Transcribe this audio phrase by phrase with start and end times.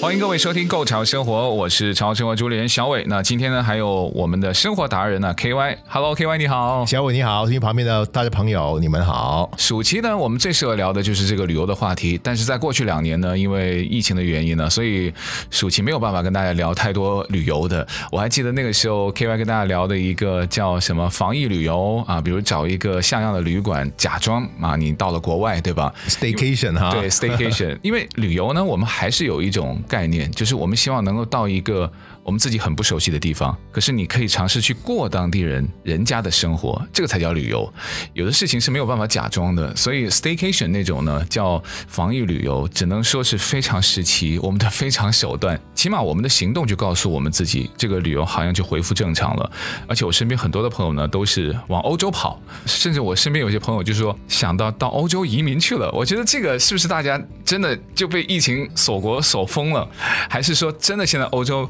[0.00, 3.04] 欢迎各位收听《Go 潮生活》，我是潮生活主理人小伟。
[3.08, 9.50] 那今天呢，还有我们的生活达人呢，K Y，Hello K Y，你好，小伟你好，听旁边的大家朋友，你们好。
[9.56, 12.18] 暑期呢，我们最适合聊的就是这个旅游的话题。
[12.22, 15.12] 但是在过去两年呢，因为疫情的原因呢，所以
[15.50, 17.84] 暑期没有办法跟大家聊太多旅游的。
[18.12, 27.76] 我还记得那个时候，K Y 跟大家聊的一个叫什么防疫旅游啊，比如找一个像样的旅馆，假装啊你到了国外，对吧？Staycation 哈，对，Staycation。
[27.82, 29.76] 因为旅游呢，我们还是有一种。
[29.88, 31.90] 概念就是我们希望能够到一个
[32.28, 37.72] 我们自己很不熟悉的地方，可是你可以尝试去过当地人人家的生活，这个才叫旅游。
[38.12, 49.50] 有的事情是没有办法假装的，所以 staycation 那种呢叫防疫旅游，只能说是非常时期，我们的非常手段，起码我们的行动就告诉我们自己，这个旅游好像就恢复正常了。
[49.86, 55.90] 而且我身边很多的朋友呢都是往欧洲跑，甚至我身边有些朋友就是说想到到欧洲移民去了。
[55.92, 59.88] 我觉得这个是不是大家真的就被疫情锁国锁封了？
[60.28, 61.66] 还是说真的现在欧洲？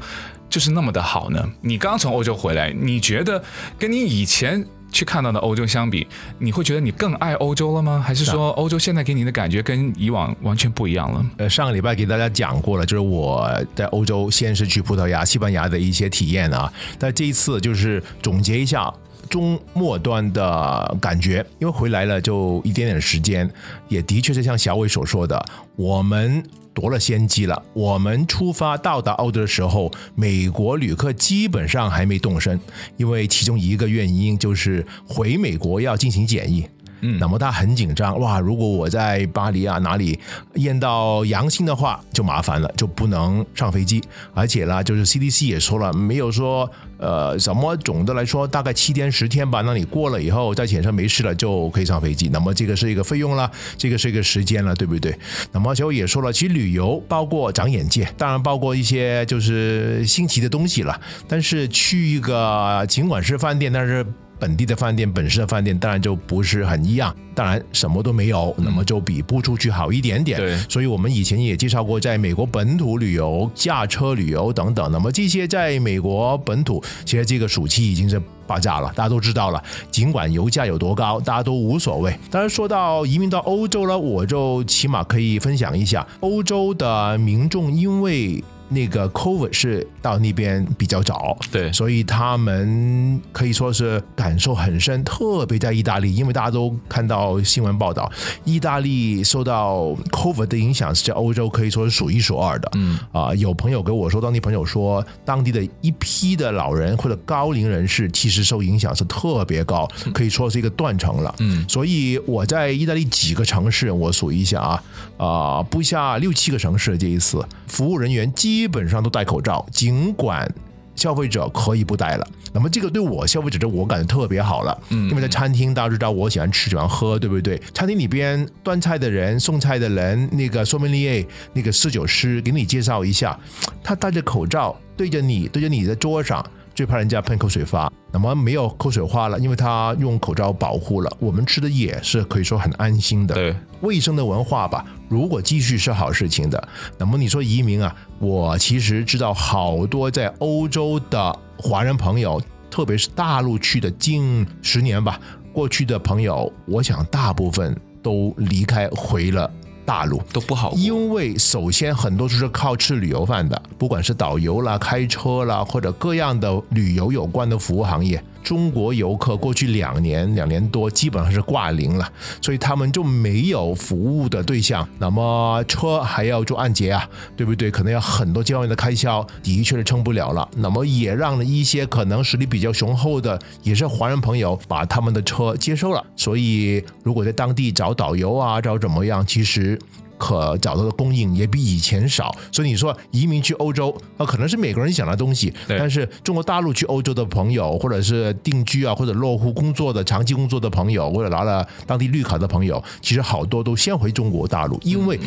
[0.49, 1.49] 就是那么的好呢？
[1.61, 3.43] 你刚从欧洲回来，你觉得
[3.77, 6.07] 跟你以前去看到的欧洲相比，
[6.39, 8.03] 你会觉得你更爱欧洲了吗？
[8.03, 11.25] 还是说欧洲现在给你的感觉跟以往完全不一样了？
[11.37, 18.91] 呃，上个礼拜给大家讲过了，就是我在欧洲先是去葡萄牙、西班牙的一些体验啊，但这一次就是总结一下
[19.29, 23.49] 中末端的感觉，因为回来了就一点点时间，
[23.87, 26.43] 也的确是像小伟所说的，我们。
[26.71, 27.61] 夺了先机了。
[27.73, 32.57] 我们出发到达澳洲的时候，美国旅客基本上还没动身，
[32.95, 36.65] 因为其中一个原因就是回美国要进行检疫。
[37.01, 38.39] 嗯，那么他很紧张哇！
[38.39, 40.19] 如果我在巴黎啊哪里
[40.55, 44.01] 验到阳性的话，就麻烦了，就不能上飞机。
[44.33, 49.61] 而且呢，就是 CDC 也说了，没有说呃什么总的来说大概七天十天吧。
[49.61, 52.29] 那你过了以后再检测没事了就可以上飞机。
[52.33, 55.17] 那么这个是一个费用了，这个是一个时间了，对不对？
[55.51, 60.99] 那么小伟也说了，其实旅游包括长眼界，当然包括一些就是新奇的东西了。
[61.27, 64.05] 但是去一个尽管是饭店，但是。
[64.39, 70.39] 本地的饭店，本市的饭店当然就不是很一样，当然什么都没有，那么就比不出去好一点点。
[70.39, 74.89] 对，所以我们以前也介绍过，在美国本土旅游、驾车旅游等等。
[74.91, 79.61] 那么这些在美国本土，其实这个暑期已经是爆炸了，大家都知道了。
[79.91, 82.17] 尽管油价有多高，大家都无所谓。
[82.31, 88.43] 当然说到移民到欧洲了，我就起码可以分享一下，欧洲的民众因为。
[88.69, 98.11] 那个 COVID 是到那边比较早，对，所以他们可以说是感受很深，特别在意大利，因为大家都看到新闻报道，
[98.45, 102.69] 意大利受到 COVID 的影响是在欧洲可以说是数一数二的。
[102.75, 111.33] 嗯啊，有朋友跟我说，当地朋友说，当地的一批的老人或者高龄人士其实受影响是特别高，可以说是一个断层了。
[111.39, 114.83] 嗯，所以我在意大利几个城市，我数一下啊
[115.17, 120.45] 啊，不下六七个城市，这一次服务人员基基本上都戴口罩，尽管
[120.93, 122.27] 消费者可以不戴了。
[122.51, 124.77] 那么这个对我消费者，这我感觉特别好了。
[124.89, 127.57] 嗯，因为在餐厅，大家知道我喜欢吃喜欢喝，对不对？
[127.73, 133.39] 餐厅里边端菜的人、送菜的人，那个 sommelier 那个侍酒师给你介绍一下，
[133.81, 136.45] 他戴着口罩对着你，对着你的桌上。
[136.79, 141.11] 最怕人家喷口水花，那么没有口水花了，因为他用口罩保护了。
[141.19, 143.35] 我们吃的也是可以说很安心的。
[143.35, 146.69] 对，卫生的文化吧，如果继续是好事情的。
[146.97, 152.41] 那么你说移民啊，我其实知道好多在欧洲的华人朋友，
[152.71, 155.19] 特别是大陆去的近十年吧，
[155.51, 159.51] 过去的朋友，我想大部分都离开回了。
[159.89, 168.23] 大陆都不好，因为首先很多就是靠吃旅游饭的，不管是导游啦、开车啦，或者各样的旅游有关的服务行业。
[168.43, 172.11] 中国游客过去两年两年多基本上是挂零了，
[172.41, 174.87] 所以他们就没有服务的对象。
[174.97, 177.69] 那么车还要做按揭啊，对不对？
[177.69, 180.49] 可能要很多这方面的开销，的确是撑不了了。
[180.57, 186.03] 那么也让了一些可能实力比较雄厚的，也是华人朋友把他们的车接收了。
[186.15, 189.79] 所以如果在当地找导游啊，找怎么样，其实。
[190.19, 205.17] 可找到的供应也比以前少，所以你说移民去欧洲啊，可能是美国人想的东西，但是中国大陆去欧洲的朋友，或者是定居啊，或者落户工作的长期工作的朋友，或者拿了当地绿卡的朋友，其实好多都先回中国大陆，因为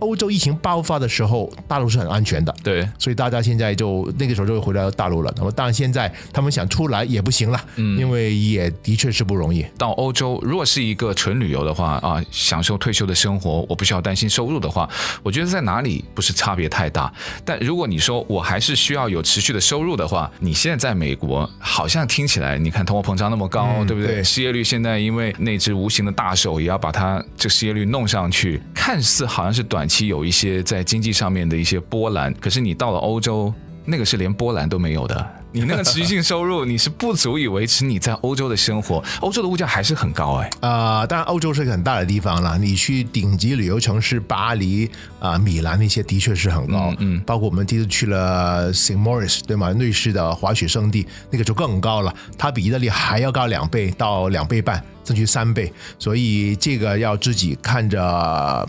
[0.00, 5.32] 欧洲疫情爆发的时候，大陆是很安全的，对，所以大家现在就那个时候就会回来到大陆了。
[5.36, 9.64] 那么当然现在他们想出来也不行了，嗯，因为也的确是不容易。
[9.76, 14.88] 到欧洲如果是一个纯旅游的话啊，享受退休的生活，我不需要担心收入的话，
[15.22, 17.12] 我觉得在哪里不是差别太大。
[17.44, 24.16] 但如果你说我还是需要有持续的收入的话，你现在在美国好像听起来，你看通货膨胀那么高，嗯、对不对？
[24.16, 33.52] 对，失业率现在因为那只无形的大手也要把它这失业率弄上去，看似好像是短期有一些在经济上面的一些波澜，可是你到了欧洲，
[33.84, 35.34] 那个是连波澜都没有的。
[35.50, 39.02] 你那个持续性收入，你是不足以维持你在欧洲的生活。
[39.22, 40.50] 欧洲的物价还是很高哎。
[40.60, 42.58] 啊、呃，当然欧洲是个很大的地方了。
[42.58, 44.84] 你去顶级旅游城市巴黎
[45.18, 46.90] 啊、呃、米兰那些，的确是很高。
[46.98, 49.70] 嗯，嗯包括我们第一次去了 Saint Moritz 对吗？
[49.70, 54.84] 瑞士的滑雪圣地，那个就更高了，它比意大利还要高两倍到两倍半。
[55.08, 57.98] 甚至三倍，所以这个要自己看着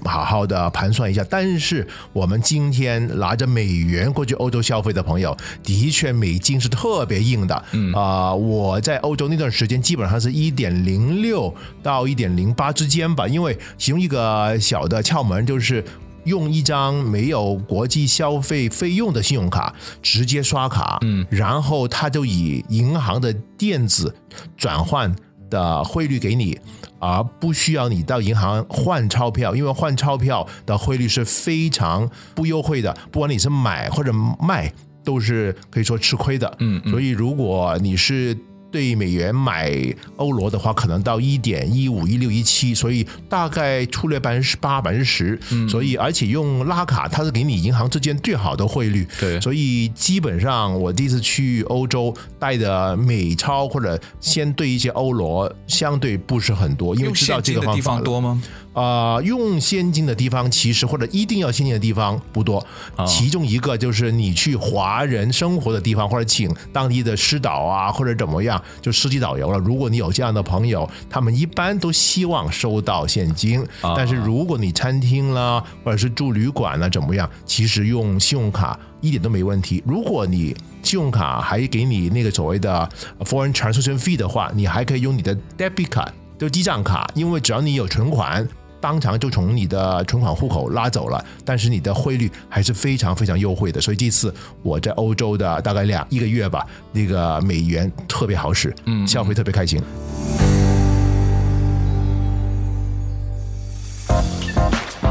[0.06, 1.22] 好好的盘算一下。
[1.30, 7.66] 但是我们今天拿着美元过去欧洲消费的朋友，的确美金是特别硬的。
[7.74, 11.54] 嗯啊、呃，我在欧洲那段时间基本上是一点零六
[11.84, 13.28] 到一点零八之间吧。
[13.28, 15.84] 因为其中一个小的窍门就是
[16.24, 24.16] 用一张没有国际消费费用的信用卡直接刷卡，嗯，然后他就以银行的电子
[24.56, 25.14] 转换。
[25.50, 26.60] 的汇率给你，
[27.00, 34.72] 而不需要你到银行换钞票，因为换钞票的汇率是非常不优惠的，不管你是买或者卖，
[35.04, 36.56] 都是可以说吃亏的。
[36.60, 38.38] 嗯，所以如果你是。
[38.72, 39.74] 对美元买
[40.18, 45.40] 欧罗的话，可能到一点一五、一六、一七，所以大概出略百分之八、百分之十。
[45.52, 49.08] 嗯，所以而且用拉卡，它是给你银行之间最好的汇率。
[49.20, 58.42] 对，所以基本上我第一次去欧洲带的美钞或者先兑一些欧罗，相对不是很多，因为知道这个地方多吗？
[58.80, 62.66] 啊、呃，用现金的地方其实或者一定要现金的地方不多，
[63.06, 69.58] 其中一个就是你去华人生活的地方，或者请当地的师导啊，或者怎么样，就司机导游了。
[69.58, 73.62] 如果你有这样的朋友，他们一般都希望收到现金。
[73.82, 79.84] 但是如果你餐厅啦，或者是住旅馆啦，怎么样，其实用信用卡一点都没问题。
[79.86, 82.88] 如果你信用卡还给你那个所谓的
[83.26, 88.48] foreign transaction fee 的话，你还可以用你的 debit 卡，就记账卡，因为只要你有存款。
[88.82, 94.34] 当场就从你的存款户口拉走了，但是你的汇率还是非常非常优惠的，所以这次
[94.64, 99.82] 我在欧洲的大概两一个月吧，那个美元特别好使，嗯，消费特别开心。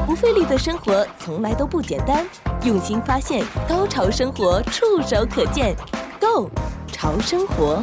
[0.07, 2.27] 不费力的生活从来都不简单，
[2.65, 5.77] 用心发现，高潮生活触手可见
[6.19, 6.51] ，Go
[6.91, 7.83] 潮生活。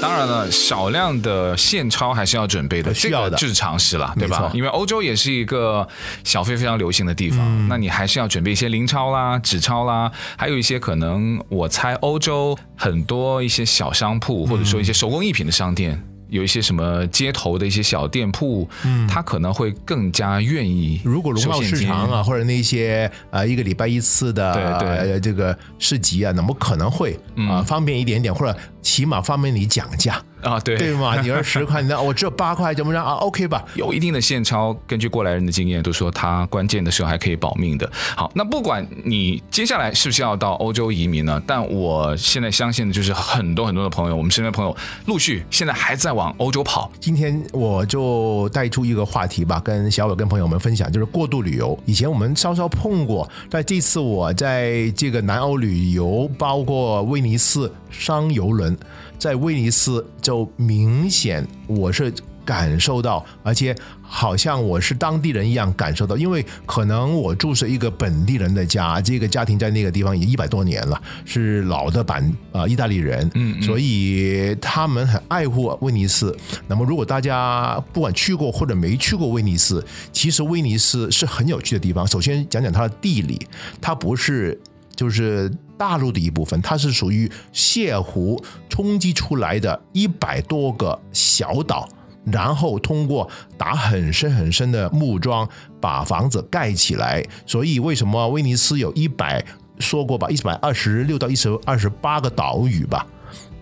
[0.00, 4.50] 当然了，少量的现钞还是要准备的，需要的，这个就是常识了，对吧？
[4.54, 5.86] 因为欧洲也是一个
[6.24, 16.02] 小费非常流行的地方，嗯，那你还是要准备一些零钞啦、纸钞啦，还有一些可能，我猜欧洲很多一些小商铺，或者说一些手工艺品的商店。
[16.30, 21.00] 有一些什么街头的一些小店铺，嗯，他可能会更加愿意。
[21.04, 27.18] 如果农贸市场啊，或者那些呃一个礼拜一次的对对这个市集啊，那么可能会
[27.48, 30.22] 啊方便一点点，或者起码方便你讲价。
[30.40, 33.62] 啊，对对嘛， 你要十块，那我只有八块，怎么着啊？OK 吧？
[33.74, 37.86] 有一定的现钞，根据过来人的经验，都说它关键的时候还可以保命的。
[38.16, 41.42] 好，那不管你接下来是不是要到欧洲移民呢？
[41.46, 44.74] 但我现在相信的就是很多很多的朋友，我们身边的朋友
[45.04, 46.90] 陆续现在还在往欧洲跑。
[46.98, 51.78] 今天我就带出一个话题吧，跟小伟跟朋友们分享，就是过度旅游。
[51.84, 58.69] 以前我们稍稍碰过，但这次我在这个南欧旅游，包括威尼斯商游轮。
[59.18, 62.12] 在威尼斯就明显我是
[62.44, 76.36] 感受到，而且好像我是当地人一样感受到，因为可能我住是一个本地人的家，这个家庭在那个地方已经一百多年了，是老的版啊意大利人，嗯，所以他们很爱护威尼斯。
[76.66, 82.06] 那么如果大家不管去过或者没去过威尼斯，其实威尼斯是很有趣的地方。
[82.06, 83.46] 首先讲讲它的地理，
[83.80, 84.58] 它不是。
[84.96, 85.50] 就是
[85.80, 91.88] 大陆的一部分，它是属于泻湖冲击出来的一百多个小岛，
[92.26, 95.48] 然后通过打很深很深的木桩
[95.80, 97.24] 把房子盖起来。
[97.46, 99.42] 所以为什么威尼斯有一百
[99.78, 103.06] 说过吧，一百二十六到一百二十八个岛屿吧，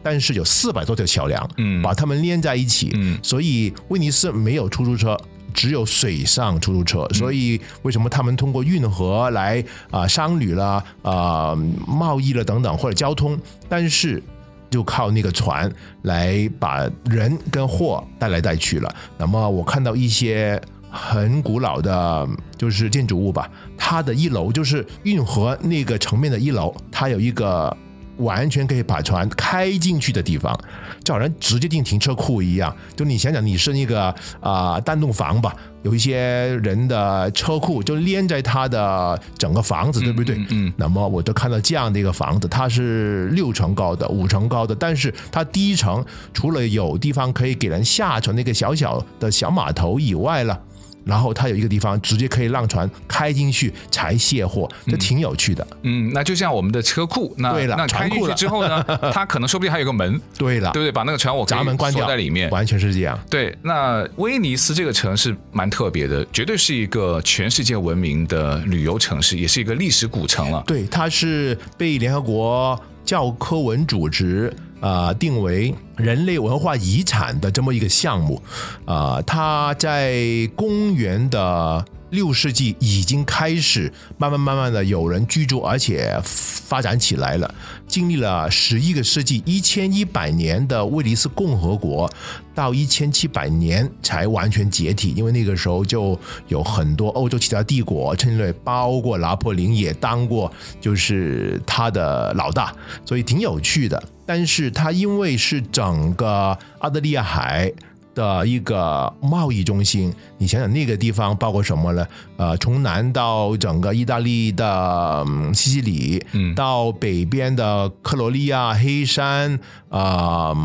[0.02, 5.16] 但是有四百多条桥梁，嗯，把它们连在一起，嗯，所以威尼斯没有出租车。
[5.52, 11.54] 只有水上出租车，所以为什么他们通过运河来啊商旅啦啊
[11.86, 13.38] 贸易了等等或者交通，
[13.68, 14.22] 但是
[14.70, 15.70] 就靠那个船
[16.02, 18.94] 来把人跟货带来带去了。
[19.16, 23.50] 那么我看到一些很古老的，就是建筑物吧。
[23.76, 27.76] 它的一楼就是运河那个层面的一楼，它有一个。
[28.18, 30.56] 完全可以把船开进去的地方，
[31.02, 32.74] 就好像直接进停车库一样。
[32.94, 34.04] 就你想想，你是那个
[34.40, 36.18] 啊、呃、单栋房吧，有一些
[36.62, 40.36] 人的车库就连在它的整个房子，对不对？
[40.36, 40.72] 嗯，嗯。
[40.76, 50.60] 那么我就看到这样的一个房子，它是六层高的，五层高的，但是它第一层除了有地方可以给人下船那个小小的小码头以外了。
[51.08, 55.66] 然后它有一个地方直接可以让船开进去才卸货，这挺有趣的。
[55.82, 60.20] 嗯，那就像我们的车库，那对了，那开进去之后呢， 它可能说不定还有个门。
[60.36, 60.92] 对了，对不对？
[60.92, 63.18] 把那个船我闸门关掉在里面，完全是这样。
[63.30, 70.62] 对，那威尼斯这个城市蛮特别的，绝对是一个全世界闻名的旅游城市，也是一个历史古城了。
[70.66, 74.52] 对，它是被联合国教科文组织。
[74.80, 78.42] 啊、定为人类文化遗产的这么一个项目，
[78.84, 87.54] 啊、呃，它在公元的六世纪已经开始慢慢慢慢的有人居住，而且发展起来了。
[87.86, 92.10] 经历了十一个世纪，一千一百年的威尼斯共和国，
[92.54, 95.12] 到一千七百年才完全解体。
[95.16, 102.74] 因为那个时候就有很多欧洲其他帝国，甚至包括拿破仑也当过，就是他的老大，
[103.04, 104.02] 所以挺有趣的。
[104.26, 107.72] 但是它因为是整个阿德利亚海。
[108.18, 112.04] 的一个贸易中心，你想想那个地方包括什么呢？
[112.36, 119.54] 呃，从南到整个意大利的西西里，嗯，到北边的克罗利亚、黑山
[119.88, 120.56] 啊、呃、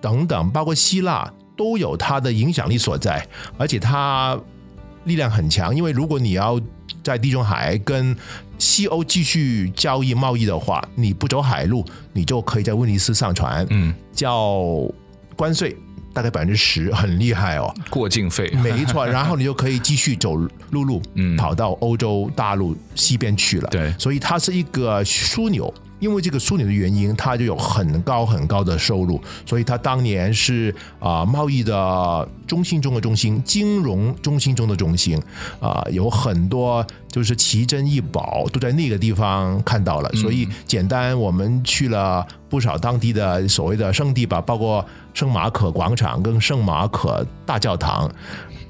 [0.00, 3.28] 等等，包括希腊都有它的影响力所在，
[3.58, 4.34] 而且它
[5.04, 5.76] 力量很强。
[5.76, 6.58] 因为如果你要
[7.02, 8.16] 在地中海跟
[8.56, 14.80] 西欧继续交易贸易的话，你不走海路，你就可以在威尼斯上船，嗯，叫
[15.36, 15.76] 关税。
[16.14, 20.36] 大概百分之十，很厉害哦，过境费没错， 然后你就可以继续走
[20.70, 23.68] 陆路，嗯，跑到欧洲大陆西边去了。
[23.70, 25.72] 对，所以它是一个枢纽。
[26.04, 35.16] 因为这个枢纽的原因，它就有很高很高的收入，所以它当年是啊、呃、贸易的中心中的中心，金融中心中的中心
[35.60, 40.12] 啊、呃，有很多就是奇珍异宝都在那个地方看到了。
[40.12, 44.84] 所以简单，我们去了不少当地的所谓的圣地吧，包括
[45.14, 48.12] 圣马可广场跟圣马可大教堂，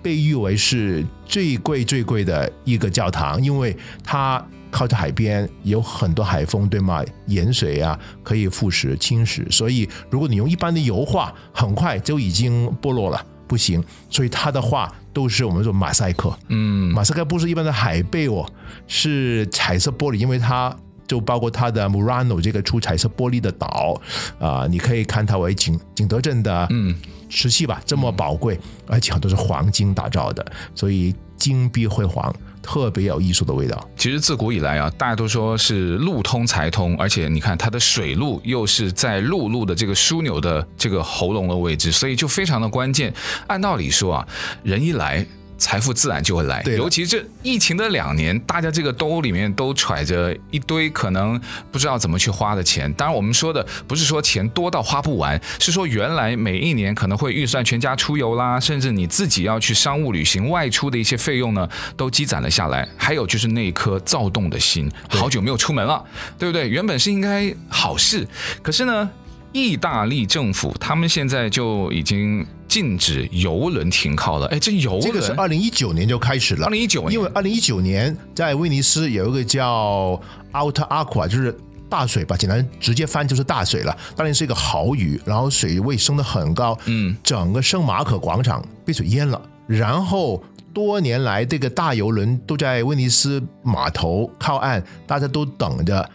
[0.01, 4.41] 被誉为是最贵最贵的一个教堂，因为它。
[4.75, 7.01] 靠着海边有很多海风，对吗？
[7.27, 13.81] 盐水啊，可以腐蚀侵蚀，所以如果你用一般的油画，很快就已经剥落了，不行。
[14.11, 18.45] 所以他的画都是我们说马赛克，嗯，马赛克不是一般的海贝哦，
[18.89, 20.77] 是彩色玻璃，因为它
[21.07, 23.97] 就包括它的 Murano 这个出彩色玻璃的岛
[24.41, 26.93] 啊、呃，你可以看它为景景德镇的嗯
[27.31, 32.35] 瓷器吧，这么宝贵，而且都是黄金打造的，所以金碧辉煌。
[32.65, 33.89] 特别有艺术的味道。
[33.97, 43.13] 其实自古以来啊，大家都说是路通财通，而且你看它的水路又是在陆路的这个枢纽的这个喉咙的位置，所以就非常的关键。
[43.47, 44.29] 按道理说啊，
[44.63, 45.25] 人一来。
[45.57, 52.93] 财富自然就会来，尤其这疫情的两年，大家这个兜里面都揣着一堆可能不知道怎么去花的钱。
[52.95, 62.87] 当然，我们说的不是说钱多到花不完，是说原来每一年可能会预算全家出游啦，甚至你自己要去商务旅行外出的一些费用呢，都积攒了下来。
[62.97, 66.05] 还有就是那一颗躁动的心，好久没有出门了，
[66.39, 66.69] 对不对？
[66.69, 68.27] 原本是应该好事，
[68.63, 69.09] 可是呢，
[69.55, 72.47] 意大利政府他们现在就已经。
[72.67, 74.49] 禁止游轮停靠了。
[74.49, 76.67] 哎，这游轮这个是二零一九年就开始了。
[76.67, 80.21] 二零一九年，因为二零一九年在威尼斯有一个叫
[80.53, 81.57] Out Aqua，就是
[81.89, 83.97] 大水吧，简单直接翻就是大水了。
[84.17, 89.41] 当年是一个豪雨，然后水位升得很高，嗯，整个圣马可广场被水淹了。
[89.69, 90.43] 然后
[90.73, 96.11] 多年来，这个大游轮都在威尼斯码头靠岸，大家都等着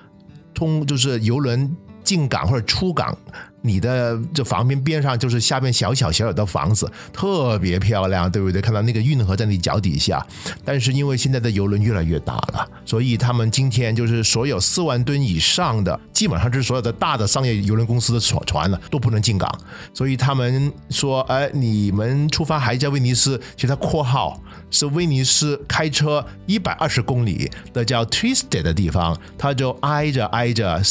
[0.53, 1.73] 通，就是游轮
[2.09, 3.15] 进港或者出港。
[3.61, 8.61] 你的这房边边上就是下面小小小小的房子，特别漂亮，对不对？
[8.61, 10.25] 看到那个运河在你脚底下，
[10.63, 19.53] 但是因为现在的游轮越来越大了，所以他们今天就是所有四万吨以上的，基本上是所有的大的商业游轮公司的船船了，都不能进港。
[19.93, 30.81] 所以他们说，哎，你们出发还在威尼斯，其实它括号是威尼斯开车一百二十公里的叫 Twisted 的地方，它就挨着挨着。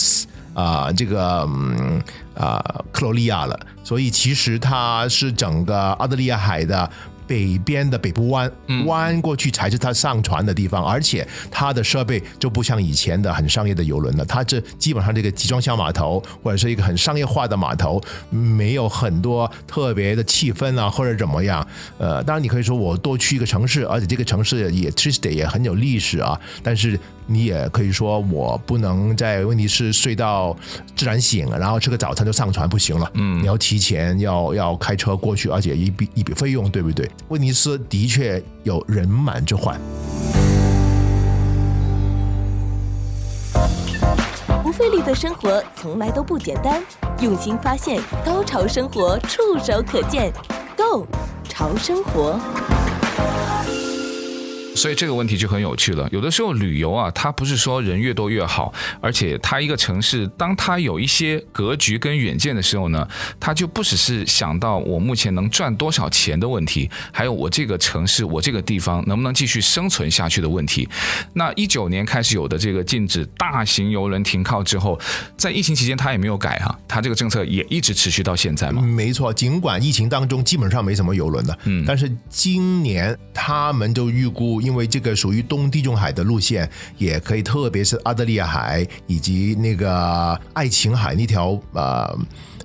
[0.59, 2.03] 啊、这个嗯
[2.35, 2.59] 啊，
[2.91, 6.91] 克罗利亚了，所以其实它是整个澳大利亚海的
[7.28, 8.50] 北边的北部湾
[8.87, 21.64] 弯过去才是它上船的地方，而且它的设备就不像以前的很商业的游轮了，它这基本上这个集装箱码头或者是一个很商业化的码头，没有很多特别的气氛啊或者怎么样。
[21.99, 30.56] 呃，当然你可以说我多去一个城市，而且这个城市也 t r i s t y 也很有历史啊，但是你也可以说我不能在问题是睡到
[30.97, 37.06] 自然醒，然后吃个早餐就上船不行了，嗯，你要提前要要开车过去，而且一笔一笔费用，对不对？
[37.28, 39.78] 威尼斯的确有人满之患。
[44.62, 46.82] 不费力的生活从来都不简单，
[47.20, 50.32] 用心发现，高潮生活触手可见
[50.76, 51.06] Go
[51.48, 52.38] 潮生活。
[54.78, 56.08] 所以这个问题就很有趣了。
[56.12, 63.06] 有的时候旅游啊，它不是说人越多越好，而且它一个城市，当它有一些格局跟远见的时候呢，
[63.40, 70.88] 它就不只是想到我目前能赚多少钱的问题，还有我这个城市、我这个地方能不能继续生存下去的问题。
[71.32, 74.99] 那一九年开始有的这个禁止大型游轮停靠之后，
[75.37, 78.80] 在疫情期间它也没有改啊，它这个政策也一直持续到现在嘛。
[78.82, 84.61] 没错，尽管疫情当中基本上没什么游轮的，嗯，但是今年他们就预估。
[84.68, 92.18] 因为这个属于东地中海的路线，也可以，特别是阿德利亚海以及那个爱琴海那条呃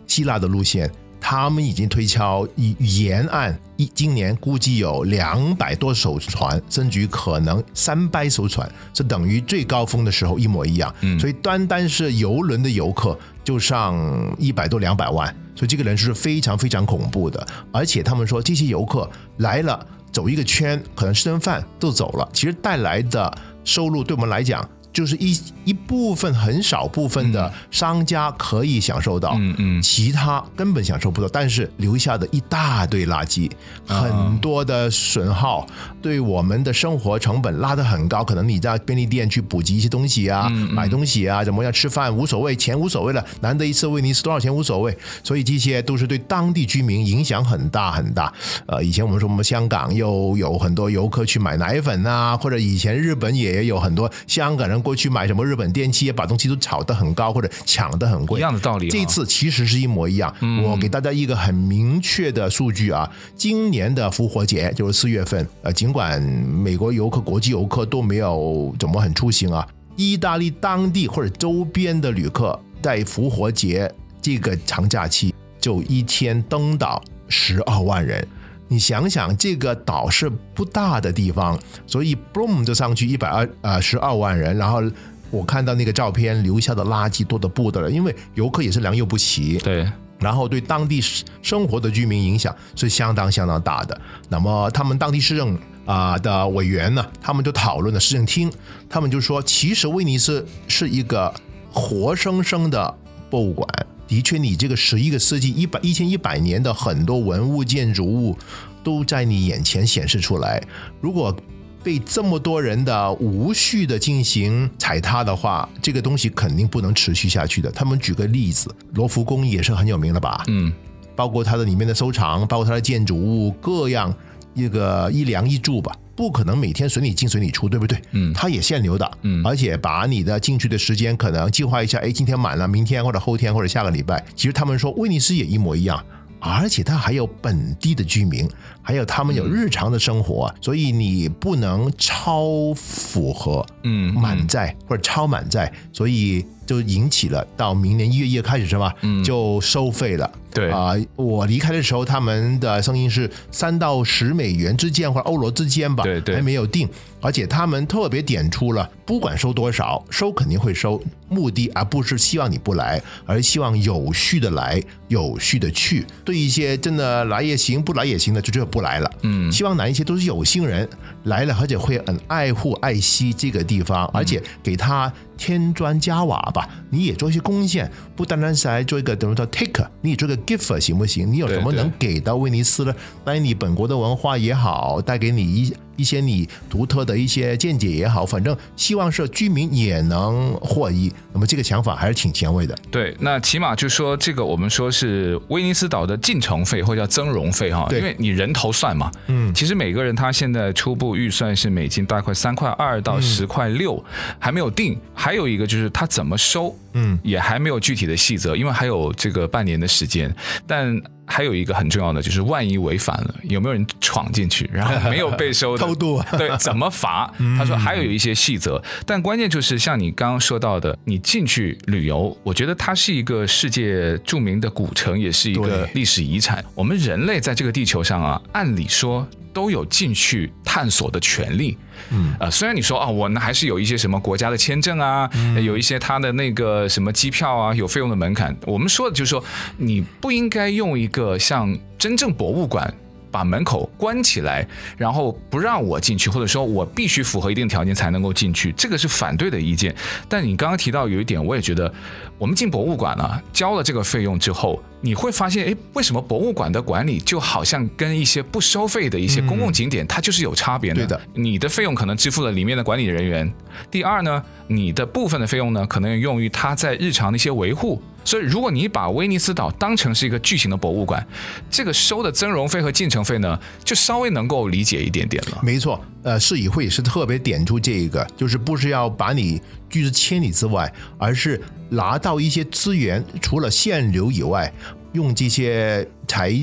[0.05, 0.91] 希腊的路线，
[1.21, 2.45] 他们已经推敲
[2.79, 10.93] 沿岸一今年估计有两百多艘船，甚至于可能三百艘船，这等于最高峰的时候一模一样。
[10.99, 13.95] 嗯，所以单单是游轮的游客就上
[14.37, 17.47] 一百多两百万，所以这个人数是非常非常恐怖的。
[17.71, 19.87] 而且他们说这些游客来了。
[20.13, 22.29] 走一个圈，可能吃顿饭都走了。
[22.31, 25.35] 其实带来的收入对我们来讲，就是一
[25.65, 31.27] 一部分很少部分的商家可以享受到，嗯嗯，其他根本享受不到。
[31.29, 33.49] 但是留下的一大堆垃圾，
[33.87, 35.65] 很多的损耗，
[35.99, 38.23] 对我们的生活成本拉得很高。
[38.23, 43.25] 可能你在便利店去补给一些东西啊，买东西啊，怎么样吃饭无所谓，钱无所谓了。
[43.41, 48.31] 难得一次威尼斯多少钱无所谓，所以这些都是对当地居民影响很大很大。
[48.67, 54.82] 呃，以前我们说我们香港又有很多游客去买奶粉啊，或者以前日本也有很多香港人。
[54.83, 58.89] 过去买什么日本电器，把东西都炒得很高或者抢得很贵，一样的道理。
[58.89, 60.31] 这次其实是一模一样。
[60.63, 73.89] 我给大家一个很明确的数据啊，今年的复活节就是四月份，呃，尽管美国游客、国际游客都没有怎么很出行啊，意大利当地或者周边的旅客在复活节
[74.21, 78.27] 这个长假期就一天登岛十二万人。
[78.73, 84.57] 你想想，这个岛是不大的地方，所以 boom 就上去一百二呃十二万人。
[84.57, 84.81] 然后
[85.29, 89.59] 我看到那个照片，留下的垃圾多得不得了，因为游客也是良莠不齐。
[89.59, 89.87] 对，
[90.19, 90.99] 然后对当地
[91.43, 94.01] 生活的居民影响是相当相当大的。
[94.27, 95.55] 那么他们当地市政
[95.85, 98.51] 啊的委员呢，他们就讨论了市政厅，
[98.89, 101.31] 他们就说，其实威尼斯是一个
[101.71, 102.97] 活生生的
[103.29, 103.67] 博物馆。
[104.13, 108.37] 的确，你这个十一个世纪一百一千一百年的很多文物建筑物
[108.83, 110.61] 都在你眼前显示出来。
[111.01, 111.35] 如果
[111.83, 117.71] 被这么多人的无序的进行踩踏的话，这个东西肯定不能持续下去的。
[117.71, 120.43] 他们举个例子，罗浮宫也是很有名的吧？
[120.47, 120.71] 嗯，
[121.15, 124.15] 包括它的里面的收藏，包括它的建筑物，各样
[124.53, 125.93] 一个一梁一柱吧。
[126.15, 127.99] 不可能每天随你进随你出，对不对？
[128.11, 134.23] 嗯，它也限流的，嗯，而且把你的进去的时间可能计划一下，哎，今天满了，明天或者后天或者下个礼拜。
[134.35, 136.03] 其实他们说威尼斯也一模一样，
[136.39, 138.47] 而且它还有本地的居民，
[138.83, 148.93] 还有他们有日常的生活，嗯，所以你不能超负荷，嗯，满载或者超满载，所以就引起了到明年一月一日开始是吧？
[149.01, 150.29] 嗯，就收费了。
[150.53, 156.87] 对啊、呃，我离开的时候，他们的声音是三到十美元之间，或者欧罗之间吧，对对，还没有定。
[157.19, 166.05] 而且他们特别点出了，不管收多少，收肯定会收，目的而不是希望你不来，而希望有序的来，有序的去。
[166.23, 169.11] 对一些真的来也行，不来也行的，就这不来了。
[169.21, 170.89] 嗯，希望哪一些都是有心人
[171.25, 176.67] 来了，而且会很爱护爱惜这个地方，而且给他添砖加瓦吧。
[176.89, 181.31] 你也做一些贡献，不单单是来做一个等于说 take，你也做个 giver 行不行？
[181.31, 182.95] 你有什么能给到威尼斯呢？
[183.23, 185.71] 带你本国的文化也好，带给你一。
[185.95, 191.11] 一些你独特的一些见解也好，反正希望是居民也能获益。
[191.31, 192.75] 那么这个想法还是挺前卫的。
[192.91, 199.11] 对，那起码就说这个，我们说是威尼斯岛的进城费或者叫增容费哈，因为你人头算嘛。
[199.27, 204.03] 嗯，其实每个人他现在初步预算是美金大概三块二到十块六，
[204.39, 204.97] 还没有定。
[205.13, 210.33] 还有一个就是他怎么收，嗯，也还没有具体的细则，因为还有这个半年的时间。
[210.67, 216.21] 但还有一个很重要的就是，万一违反了，有没有人闯进去，然后没有被收偷渡？
[216.37, 217.33] 对，怎么罚？
[217.57, 226.63] 他说还有一些细则，但关键就是像你刚刚说到的，你进去旅游，我觉得它是一个世界著名的古城，也是一个历史遗产。
[226.75, 229.27] 我们人类在这个地球上啊，按理说。
[229.53, 231.77] 都有进去探索的权利，
[232.09, 238.55] 嗯，呃，虽然你说啊，我呢还是有一些什么国家的签证啊，嗯、有一些他的那个什么机票啊，有费用的门槛。
[238.65, 239.43] 我们说的就是说，
[239.77, 242.93] 你不应该用一个像真正博物馆。
[243.33, 244.65] 把门口关起来，
[244.95, 249.93] 然后不让我进去，或者说我必须符合一定条件才能够进去，这个是反对的意见。
[250.29, 251.91] 但你刚刚提到有一点，我也觉得，
[252.37, 260.97] 我们进博物馆呢，交了这个费用之后，你会发现，诶，为什么博物馆的管理就好像跟一些不收费的一些公共景点，它就是有差别呢？
[260.97, 263.51] 对的，你的费用可能支付了里面的管理人员。
[263.89, 267.99] 第二呢，你的部分的费用呢，可能用于他在日常的一些维护。
[268.25, 271.25] 所以，如果你把威尼斯岛当成是一个巨型的博物馆，
[271.69, 275.59] 这个收的增容费和进城费呢，就稍微能够理解一点点了。
[275.61, 284.71] 没错，呃，市议会是特别点出这一个，就是不是要把你拒之千里之外，而是拿到一些资源，除了限流以外，
[285.11, 286.53] 用这些财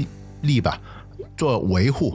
[0.43, 0.81] 力吧
[1.37, 2.15] 做维护、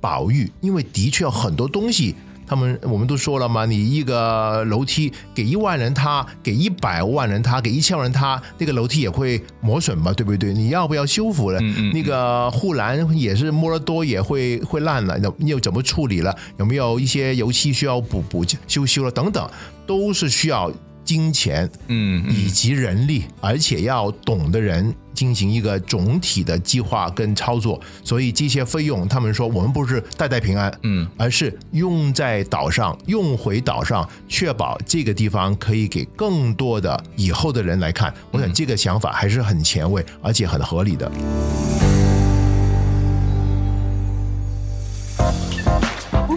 [0.00, 2.14] 保育，因为的确很多东西。
[2.46, 10.52] 他们我们都说了嘛，你一个楼梯给一万人塌，给一百万人塌，给一千万人塌，那个楼梯也会磨损嘛，对不对？
[10.52, 11.58] 你要不要修复了？
[11.60, 11.92] 嗯嗯。
[11.92, 16.34] 那个护栏也是摸得多也会会烂了，那你又怎么处理了？
[16.58, 19.48] 有没有一些油漆需要补补修修了等等，
[19.86, 20.70] 都是需要。
[21.04, 38.12] 金钱，嗯，以及人力，而且要懂的人进行一个总体的计划跟操作，所以这些费用，他们说我们不是代代平安，嗯，而是用在岛上，用回岛上，确保这个地方可以给更多的以后的人来看。
[38.30, 41.10] 我想这个想法还是很前卫，而且很合理的。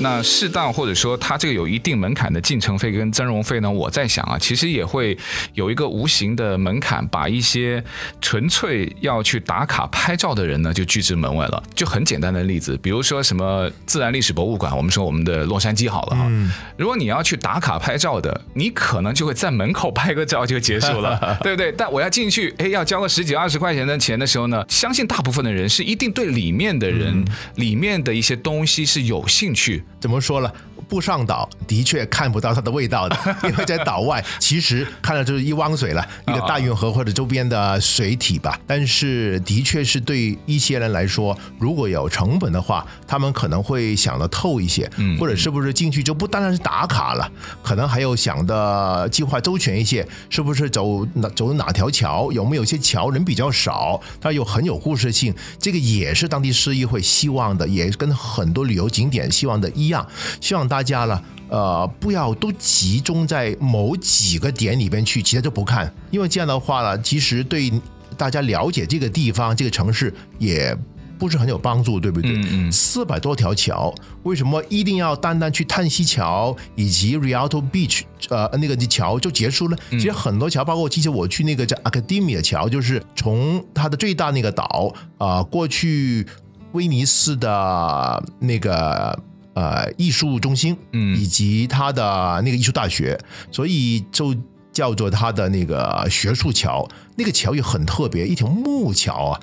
[0.00, 3.70] 那适当或者说它这个有一定门槛的进城费跟增容费呢？
[3.70, 5.16] 我在想啊，其实也会
[5.54, 7.82] 有一个无形的门槛，把一些
[8.20, 11.62] 纯粹要去打卡拍照的人呢就拒之门外了。
[11.74, 16.30] 就很简单的例子，比如说什么自然历史博物馆，我们说我们的洛杉矶好了哈，
[16.76, 21.72] 如果你要去打卡拍照的，你可能就会在门口拍个照就结束了， 对不对？
[21.72, 27.24] 但我要进去，哎，要交个十几二十块钱的钱的时候呢，相信大部分的人是一定对里面的人、
[27.56, 29.84] 里面的一些东西是有兴趣。
[29.98, 30.52] 怎么说了？
[30.90, 33.16] 不上岛的确看不到它的味道的，
[33.48, 38.58] 因为在岛外其实看到就是一汪水了，一个大运河或者周边的水体吧。
[38.66, 47.30] 但是的确是对一些人来说，如果有成本的话，他们可能会想得透一些，或者是不是进去就不单单是打卡了，
[47.62, 60.04] 可能还有想的计划周全一些，是不是走哪走哪条桥，有没有些桥人比较少，它又很有故事性，这个也是当地市议会希望的，也跟很多旅游景点希望的一样，
[60.40, 60.79] 希望大。
[60.80, 67.70] 大家了，呃，不要都集中在某几个点里边去，其他就不看，因为这样的话呢，其实对
[68.16, 70.74] 大家了解这个地方、这个城市也
[71.18, 72.32] 不是很有帮助，对不对？
[72.34, 72.72] 嗯嗯。
[72.72, 79.76] 四百多条桥，为什么一定要单单去叹息桥以及 Rialto Beach 呃那个桥就结束了？
[79.90, 86.26] 其实很多桥，包括其实我去那个叫 Academia 桥，就是从它的最大那个岛啊、呃、过去
[86.72, 89.22] 威尼斯的那个。
[89.54, 93.18] 呃，艺术中心，嗯，以及它的那个艺术大学，
[93.50, 94.34] 所以就
[94.72, 96.88] 叫做它的那个学术桥。
[97.16, 99.40] 那个桥也很特别，一条木桥啊，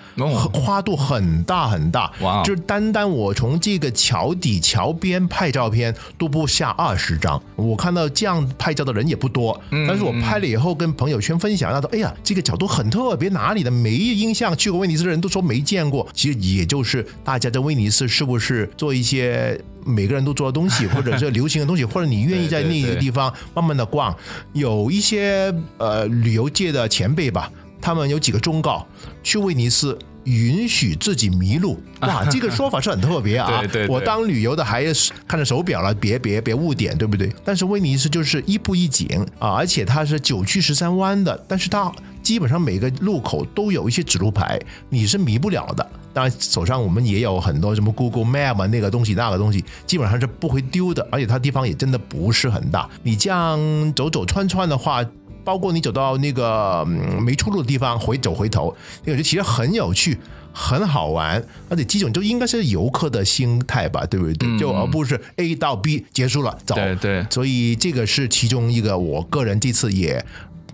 [0.51, 2.11] 跨度很大很大。
[2.21, 2.41] 哇！
[2.41, 7.39] 就是单单我从这个桥底、桥边拍照片都不下二十张。
[7.55, 13.69] 我看到这样拍照的人也不多，但是我拍了以后跟朋友圈分享，他说：“哎呀，这个角度很特别，哪里的？
[13.69, 24.15] 没印象，去过威尼斯的人都说没见过。”其实也就是大家在威尼斯是不是做一些每个人都做的东西， 或者是流行的东西，或者你愿意在那个地方慢慢的逛，
[24.53, 27.51] 有一些呃旅游界的前辈吧。
[27.79, 28.85] 他们有几个忠告：
[29.23, 31.79] 去威尼斯允许自己迷路。
[32.01, 33.59] 哇， 这个说法是很特别啊！
[33.61, 37.31] 对对对，我当旅游的还是看着手表了，别别别误点，对不对？
[37.45, 41.89] 但是威尼斯就是一步一景啊，而且它是九曲十三弯的，但是它
[42.23, 45.87] 基本上每个路口都有一些指路牌，你是迷不了的。
[46.17, 51.07] 当然，手上我们也有很多什么 Google Map 啊，那个东西那个东西，基本上是不会丢的。
[51.11, 53.59] 而且它地方也真的不是很大，你这样
[53.93, 55.05] 走走串串的话。
[55.45, 56.83] 包括你走到那个
[57.21, 58.75] 没出路的地方，回走回头，
[59.05, 60.17] 那个就其实很有趣，
[60.51, 64.49] 很好玩，而且这种就应该是游客的心态吧，对不对？
[64.49, 66.75] 嗯、就而不是 A 到 B 结束了走。
[66.75, 67.25] 对对。
[67.29, 70.21] 所以这个是其中一个，我个人这次也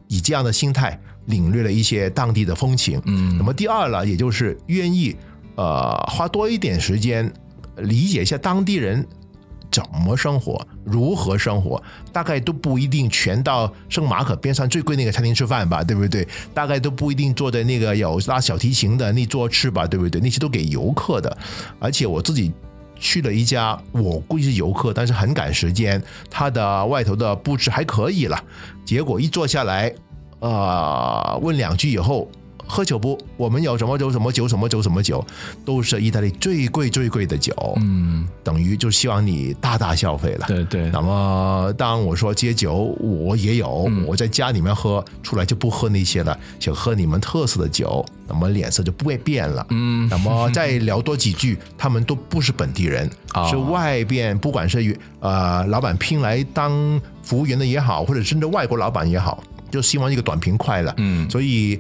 [0.08, 3.00] 以这样的心态领略了一些当地的风情。
[3.06, 3.38] 嗯。
[3.38, 5.16] 那么第二了，也就是愿意
[5.56, 7.32] 呃花多一点时间
[7.78, 9.06] 理解一下当地人。
[9.72, 16.28] 怎么生活，如何生活，大概都不一定全到圣马可边上最贵那个餐厅吃饭吧，对不对？
[16.54, 20.22] 大概都不一定坐在那个有拉小提琴的那桌吃吧，对不对？
[20.22, 21.36] 那些都给游客的。
[21.80, 22.52] 而且我自己
[23.00, 28.40] 去了一家，我估计是游客，但是很赶时间，它的外头的布置还可以了。
[28.86, 29.92] 结果一坐下来，
[30.40, 32.30] 呃，问两句以后。
[32.74, 33.16] 喝酒不？
[33.38, 34.12] 我们有什么酒？
[34.12, 34.48] 什么酒？
[34.48, 34.82] 什么酒？
[34.82, 35.24] 什么酒？
[35.64, 37.54] 都是意大利最贵最贵的酒。
[37.78, 40.48] 嗯，等于就希望你大大消费了。
[40.48, 40.90] 对对。
[40.90, 49.64] 那么当我说接酒，我也有，嗯、我在家里面喝出来就不喝那些了，想喝你们特色的酒，那么脸色就不会变了。
[49.70, 50.10] 嗯。
[50.10, 60.92] 那么再聊多几句，他们都不是本地人，哦、 是外边不管是呃老板聘来当服务员的也好，或者甚至外国老板也好，就希望一个短平快了。
[60.98, 61.30] 嗯。
[61.30, 61.80] 所以。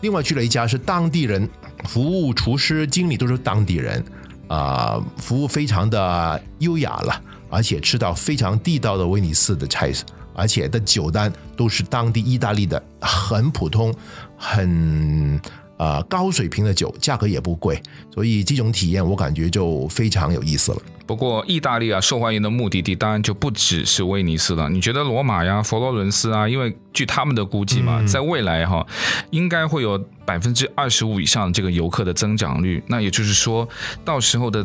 [0.00, 1.48] 另外去了一家是当地人，
[1.84, 4.04] 服务厨师、经理都是当地人，
[4.48, 9.92] 啊、服务非常的优雅了，而且吃到非常地道的威尼斯的菜，
[10.34, 13.94] 而且的酒单都是当地意大利的，很普通，
[14.36, 15.40] 很
[15.76, 17.82] 啊、高水平的酒，价格也不贵，
[18.12, 20.82] 所以这种体验我感觉就非常有意思了。
[21.10, 24.70] 不过，意大利啊，受欢迎的目的地当然就不只是威尼斯了。
[24.70, 28.86] 你觉得罗马呀、佛罗伦斯啊，因为据他们的估计嘛，在未来哈，
[29.30, 32.80] 应该会有百分之二十五以上这个游客的增长率。
[32.86, 33.68] 那也就是说，
[34.04, 34.64] 到时候的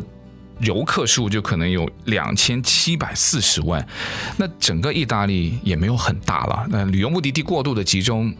[0.60, 3.84] 游客数就可能有两千七百四十万。
[4.36, 6.64] 那整个意大利也没有很大了。
[6.70, 8.32] 那旅游目的地过度的集中，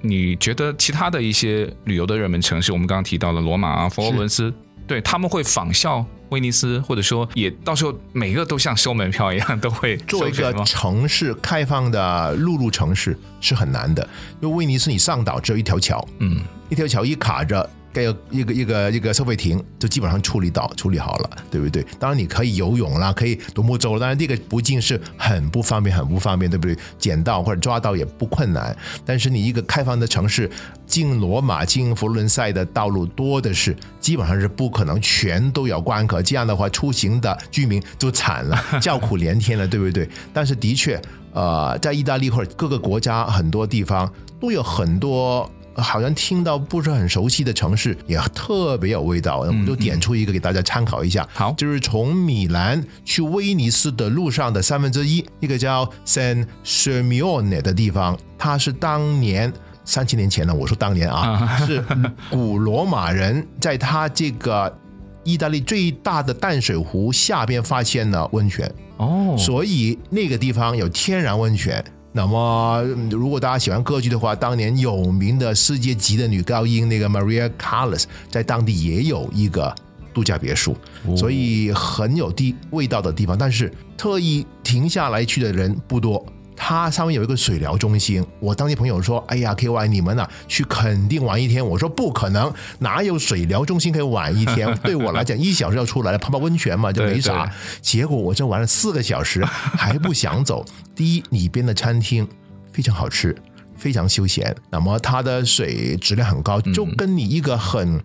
[0.00, 4.54] 你觉得其他的一些旅游的热门城市，我们刚刚提到了罗马啊、佛罗伦斯，
[4.88, 6.04] 对他们会仿效？
[6.30, 14.06] 威尼斯，或者说也到时候每个都像收门票一样，都会 做一个城市开放的陆路城市是很难的，
[14.42, 17.70] 因为威尼斯你上岛只有一条桥，嗯，一条桥一卡着。
[17.98, 21.84] 该有一个一个一个收费亭，就基本上处理到处理好了，对不对？
[21.98, 26.76] 当然你可以游泳啦，可以独木舟，当然这个不仅是很不方便，很不方便，对不对？
[26.98, 28.76] 捡到或者抓到也不困难。
[29.04, 30.48] 但是你一个开放的城市，
[30.86, 36.22] 进罗马、进佛罗伦萨的道路多的是，基本上是不可能全都有关卡。
[36.22, 40.08] 这样的话，出行的 居民就惨了，叫苦连天了，对不对？
[40.32, 41.00] 但是的确，
[41.32, 45.50] 呃，在意大利或者各个国家很多地方都有很多。
[45.78, 49.38] 好像听到不是很熟悉的城市，也特别有味道。
[49.38, 51.26] 我们就点出一个给大家参考一下。
[51.32, 59.52] 好，就是从米兰去威尼斯的路上的三分之一，一个叫 San Sermione 的地方，它是当年
[59.84, 60.54] 三千年前呢。
[60.54, 61.84] 我说当年啊， 是
[62.30, 64.76] 古罗马人在他这个
[65.24, 71.84] 意大利最大的淡水湖下边发现了温泉哦，所以那个地方有天然温泉。
[72.18, 79.72] 那么，如果大家喜欢歌剧的话，当年有名的世界级的女高音那个 Maria Callas 在当地也有一个
[80.12, 80.76] 度假别墅，
[81.16, 83.38] 所以很有地味道的地方。
[83.38, 86.26] 但是特意停下来去的人不多。
[86.60, 94.76] 它上面有一个水疗中心，我当地朋友说：“哎呀，KY 你们呐、啊，去肯定玩一天。”我说：“不可能，哪有水疗中心可以玩一天？
[94.82, 97.50] 对我来讲，一小时要出来，泡泡温泉嘛，就没啥。
[97.80, 100.64] 结果我这玩了四个小时，还不想走。
[100.96, 102.28] 第一，里边的餐厅
[102.72, 103.34] 非常好吃，
[103.76, 104.54] 非常休闲。
[104.68, 108.00] 那么它的水质量很高，就跟你一个很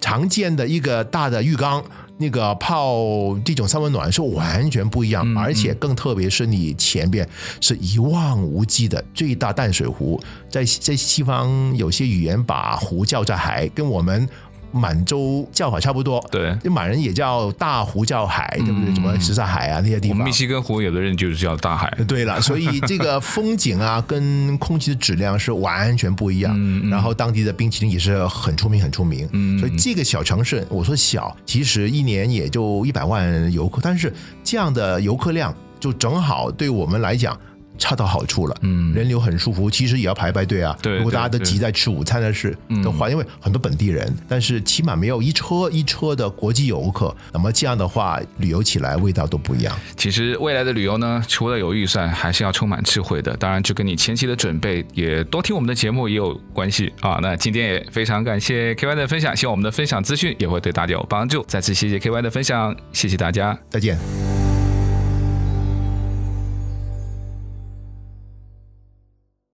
[0.00, 1.84] 常见的一个大的浴缸。”
[2.18, 7.26] 那个泡这种三温暖是完全不一样，嗯、而且更特别是你前边
[7.60, 14.28] 是一望无际的最大淡水湖，在在西方有些语言把湖叫在海，跟我们。
[14.70, 18.94] 满洲叫法差不多，对，就满人也叫大湖叫海，对不对？
[18.94, 21.90] 什么什刹海啊那些地方，密西根湖有的人就是叫大海。
[22.06, 26.54] 对了， 所以这个风景啊，跟空气的质量是完全不一样。
[26.56, 29.28] 嗯、然后当地的冰淇淋也是很出名，很出名。
[29.32, 34.12] 嗯，所以这个小城市，我说小，其实一年也就一百万游客，但是
[34.44, 37.38] 这样的游客量就正好对我们来讲。
[37.78, 40.76] 恰到好处了，嗯，人流很舒服，其实也要排排队啊。
[40.82, 49.74] 对，如果大家都急在吃午餐的事的话，因为很多本地人，但是起码没有一车一车的国际游客，那么这样的话，旅游起来味道都不一样。
[49.96, 53.36] 其实未来的旅游呢，除了有预算，还是要充满智慧的。
[53.36, 57.18] 当然，就跟你前期的准备，也多听我们的节目也有关系啊。
[57.22, 61.44] 那今天也非常感谢 KY 的分享，希望我们的分享资讯也会对大家有帮助。
[61.46, 64.37] 再次谢谢 KY 的分享，谢谢大家，再见。